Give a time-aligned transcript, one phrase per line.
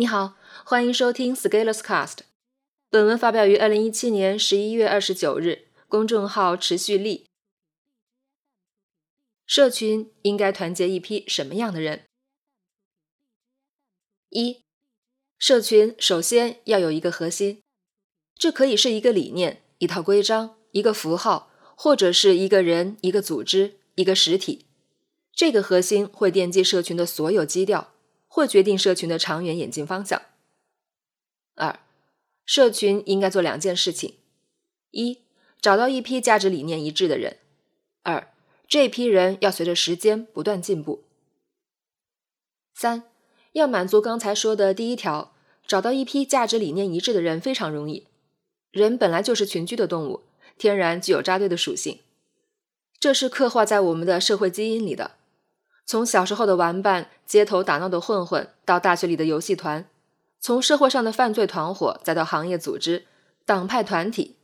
[0.00, 0.34] 你好，
[0.64, 2.20] 欢迎收听 Scalers Cast。
[2.88, 7.26] 本文发表于二零一七年十一月二十九日，公众号持续力。
[9.44, 12.06] 社群应该团结一批什么样的人？
[14.30, 14.62] 一、
[15.38, 17.60] 社群首先要有一个核心，
[18.34, 24.64] 这可以是一个理念、一套规章、一个符号，或者是一个人、一个组织、一个实体。
[25.34, 27.92] 这个核心会奠基社群的所有基调。
[28.32, 30.22] 会决定社群的长远演进方向。
[31.56, 31.80] 二，
[32.46, 34.14] 社群应该做两件事情：
[34.92, 35.18] 一，
[35.60, 37.34] 找到一批价值理念一致的人；
[38.04, 38.32] 二，
[38.68, 41.02] 这批人要随着时间不断进步。
[42.72, 43.02] 三，
[43.52, 45.34] 要满足刚才说的第一条，
[45.66, 48.06] 找到一批价值理念一致的人非常容易。
[48.70, 50.22] 人本来就是群居的动物，
[50.56, 51.98] 天然具有扎堆的属性，
[53.00, 55.16] 这是刻画在我们的社会基因里的。
[55.90, 59.86] 从小时候的玩伴、街头打闹的混混，到大学里的游戏团；
[60.38, 63.06] 从社会上的犯罪团伙，再到行业组织、
[63.44, 64.36] 党派团体，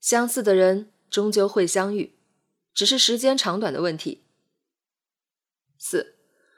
[0.00, 2.14] 相似的人终究会相遇，
[2.72, 4.22] 只是时间长短的问题。
[5.76, 6.14] 四，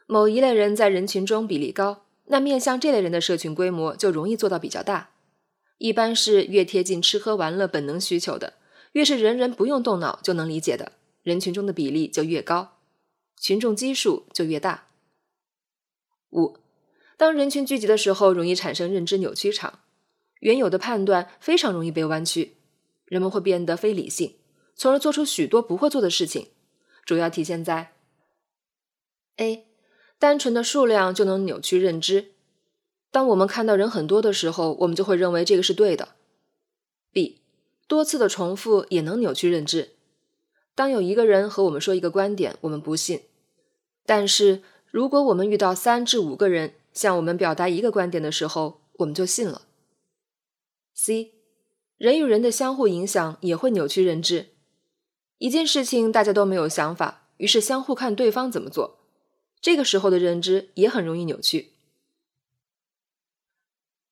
[0.06, 5.10] 某一类人在人群中比例高，那面向这类人的社群规模就容易做到比较大。
[5.78, 8.52] 一般是越贴近吃喝玩乐本能需求的，
[8.92, 10.92] 越是人人不用动脑就能理解的
[11.24, 12.76] 人群中的比例就越高。
[13.40, 14.88] 群众基数就越大。
[16.30, 16.58] 五，
[17.16, 19.80] 当人群聚集的时候，容易产生认知扭曲场，
[20.40, 22.56] 原有的判断非常容易被弯曲，
[23.06, 24.36] 人们会变得非理性，
[24.76, 26.48] 从而做出许多不会做的事情。
[27.06, 27.94] 主要体现在
[29.38, 29.66] ：A，
[30.18, 32.32] 单纯的数量就能扭曲认知。
[33.10, 36.10] 当我们看到人很多的时候，我们就会认为这个是对的。
[37.10, 37.40] B，
[37.88, 39.92] 多次的重复也能扭曲认知。
[40.76, 43.22] 当有一个人和我们说一个观点，我们不信。
[44.10, 49.68] 但是，如果我们遇到三至五个人向我们表达一个观点的时候，我们就信了。
[50.92, 51.34] C，
[51.96, 54.46] 人与人的相互影响也会扭曲认知。
[55.38, 58.98] 一件事情大家都没有想法，于是相互看对方怎么做，
[59.60, 61.74] 这个时候的认知也很容易扭曲。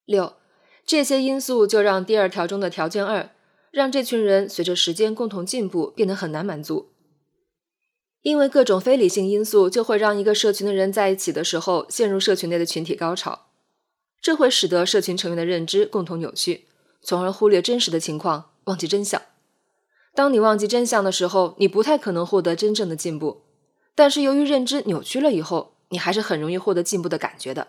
[0.05, 0.35] 六，
[0.87, 3.31] 这些因素就让第二条中的条件二，
[3.73, 6.93] 让这群人随着时间共同进步变得很难满足。
[8.29, 13.47] 因为各种非理性因素，就会让一个社群的人在一起的时候陷入社群内的群体高潮，
[14.21, 16.67] 这会使得社群成员的认知共同扭曲，
[17.01, 19.23] 从而忽略真实的情况，忘记真相。
[20.15, 23.45] 当你忘记真相的时候，你不太可能获得真正的进步。
[23.95, 27.69] 但是由于认知扭曲了以后，你还是很容易获得进步的感觉的。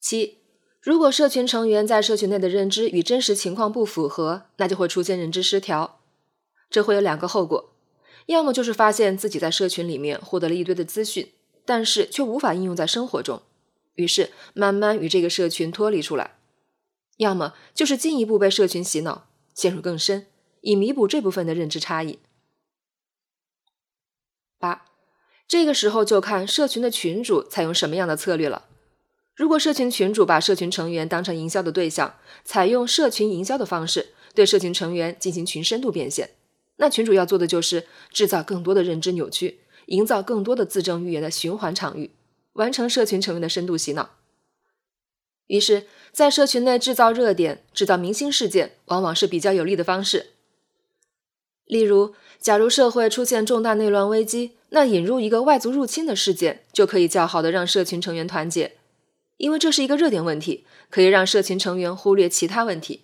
[0.00, 0.38] 七，
[0.80, 5.99] 如果社群成员在社群内的认知与真实情况不符合，那就会出现认知失调。
[6.70, 7.72] 这会有两个后果，
[8.26, 11.32] 要么就是发现自己在社群里面获得了一堆的资讯，
[11.64, 13.42] 但是却无法应用在生活中，
[13.96, 16.36] 于是慢慢与这个社群脱离出来；
[17.16, 20.28] 要么就是进一步被社群洗脑，陷入更深，
[20.60, 22.20] 以弥补这部分的认知差异。
[24.58, 24.86] 八，
[25.48, 28.66] 这个时候就看社群的群主采用什么样的策略了。
[29.34, 36.30] 如果社群群主把社群成员当成营销的对象，采用社群营销的方式，对社群成员进行群深度变现。
[36.80, 42.10] 那群主要做的就是制造更多的认知扭曲，营造更多的自证预言的循环场域，
[42.54, 44.16] 完成社群成员的深度洗脑。
[45.46, 50.30] 于是，在社群内制造热点、制造明星事件，往往是比较有利的方式。
[51.66, 58.78] 例如，假如社会出现重大内乱危机，那引入一个外族入侵的事件，就可以较好的让社群成员团结，
[59.36, 63.02] 因为这是一个热点问题，可以让社群成员忽略其他问题。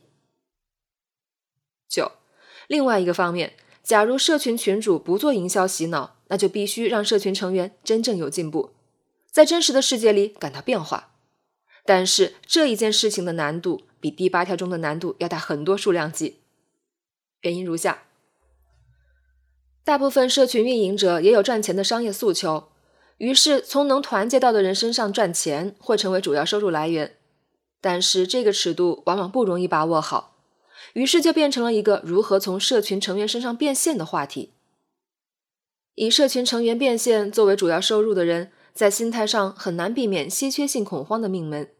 [1.87, 2.13] 九，
[2.67, 3.53] 另外一个方面。
[3.87, 8.71] 假如社群群主不做营销洗脑，那就必须让社群成员真正有进步，
[9.31, 11.15] 在真实的世界里感到变化。
[11.85, 16.41] 但是这一件事情的难度比第八条中的难度要大很多数量级。
[17.43, 18.03] 原因如下：
[19.85, 22.73] 大部分社群运营者也有赚钱的商业诉求，
[23.19, 27.15] 于是从能团结到的人身上赚钱会成为主要收入来源。
[27.81, 30.36] 但是这个尺度往往不容易把握好。
[30.97, 34.55] 于是就变成了一个如何从社群成员身上变现的话题。
[35.95, 41.71] 以社群成员变现作为主要收入的人，在心态上很难避免稀缺性恐慌的命门，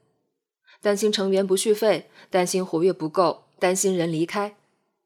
[0.83, 4.55] 担心成员不续费，担心活跃不够，担心人离开，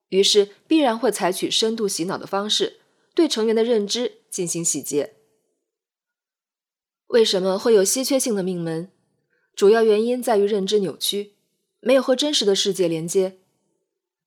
[0.08, 2.80] 于是必然会采取深度洗脑的方式，
[3.14, 5.14] 对成员的认知进行洗劫。
[7.06, 8.90] 为什么会有稀缺性的命门？
[9.54, 11.34] 主要原因在于认知扭曲，
[11.78, 13.36] 没有和真实的世界连接。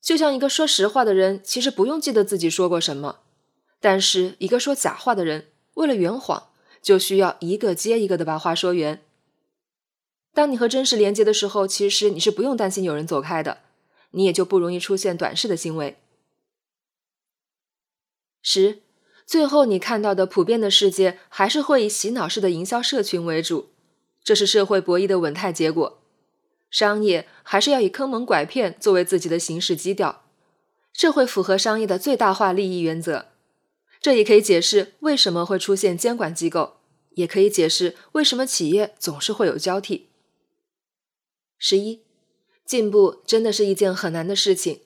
[0.03, 3.21] 就像一个说实话的人，其实不用记得自己说过什么；
[3.79, 6.50] 但是一个说假话的人，为了圆谎，
[6.81, 9.01] 就需要一个接一个的把话说圆。
[10.33, 13.59] 当你和真实连接的时候，其实你是不用担心有人走开的，
[14.11, 15.97] 你也就不容易出现短视的行为。
[18.41, 18.81] 十，
[19.25, 23.69] 最后你看到的普遍的世界还是会以洗脑式的营销社群为主，
[24.21, 26.02] 这是社会博弈的稳态结果。
[26.74, 30.24] 商业还是要以坑蒙拐骗作为自己的行事基调，
[30.92, 33.28] 这会符合商业的最大化利益原则。
[34.02, 36.78] 这也可以解释为什么会出现监管机构，
[37.12, 40.10] 也可以解释为什么企业总是会有交替。
[41.60, 42.02] 十一，
[42.66, 44.80] 进步真的是一件很难的事情。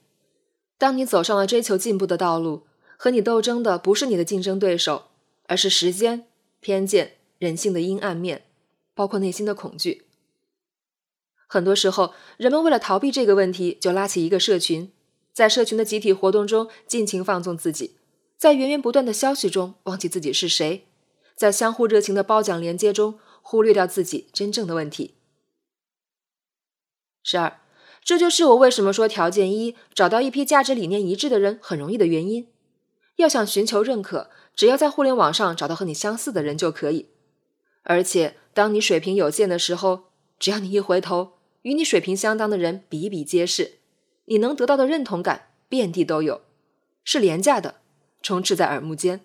[0.78, 2.68] 当你走上了追求进步的道路，
[2.98, 5.06] 和你斗争的不是你的竞争对手，
[5.45, 6.28] 而是时间、
[6.60, 8.44] 偏见、人性的阴暗面，
[8.94, 10.06] 包括内心的恐惧。
[11.47, 14.91] 很多时候，人们为了逃避这个问题，就拉起一个社群，
[15.33, 17.95] 在社群的集体活动中尽情放纵自己，
[18.38, 20.85] 在源源不断的消息中忘记自己是谁，
[21.35, 25.15] 在相互热情的褒奖连接中忽略掉自己真正的问题。
[27.23, 27.61] 十二，
[28.03, 32.50] 这就是我为什么说条件一找到一批价值理念一致的人很容易的原因。
[33.15, 37.07] 要想寻求认可，只要在互联网上找到和你相似的人就可以。
[37.83, 41.37] 而且，当你水平有限的时候，只要你一回头。
[41.63, 43.80] 与你水平相当的人比比皆是，
[44.25, 46.42] 你能得到的认同感遍地都有，
[47.04, 47.81] 是廉价的，
[48.21, 49.21] 充斥在耳目间。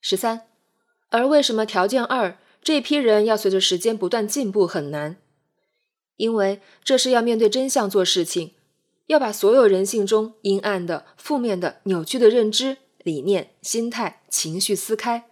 [0.00, 0.48] 十三，
[1.08, 5.16] 而为什么条件二这批人要随着时间不断进步很难？
[6.16, 8.52] 因为这是要面对真相做事情，
[9.06, 15.28] 要把所有人性中阴暗的、负面的、扭曲的认知、理念、心态、情绪撕开，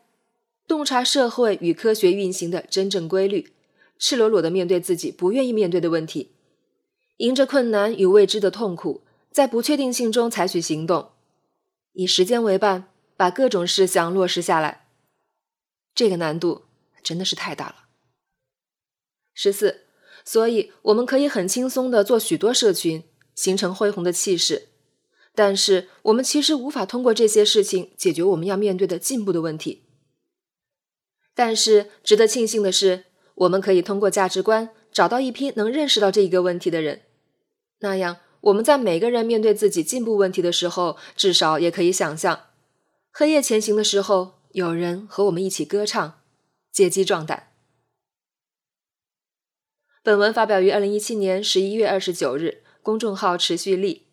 [0.68, 3.52] 洞察社会与科学运行的真正规律。
[3.98, 6.32] 赤裸裸的面对自己不愿意面对的问题，
[7.16, 11.12] 迎着困难与未知的痛苦，在不确定性中采取行动，
[11.92, 14.88] 以时间为伴，把各种事项落实下来。
[15.94, 16.64] 这个难度
[17.02, 17.86] 真的是太大了。
[19.32, 19.86] 十四，
[20.24, 23.04] 所以我们可以很轻松的做许多社群，
[23.34, 24.68] 形成恢宏的气势，
[25.34, 29.84] 但是我们其实无法通过这些事情解决我们要面对的进步的问题。
[31.34, 33.04] 但是值得庆幸的是。
[33.36, 37.02] 我们可以通过价值观找到一批能认识到这一个问题的人，
[37.80, 42.46] 那样我们在每个人面对自己进步问题的时候，至少也可以想象，
[43.12, 46.20] 黑夜前行的时候，有人和我们一起歌唱，
[46.72, 47.48] 借机壮胆。
[50.02, 54.06] 本文发表于二零一七年十一月二十九日，公众号持续力。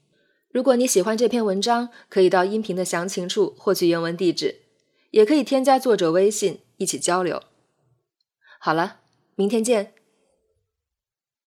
[0.49, 4.63] 如果你喜欢这篇文章，可以到音频的详情处获取原文地址，
[5.11, 7.41] 也可以添加作者微信一起交流。
[8.59, 9.02] 好了。
[9.35, 9.93] 明天见。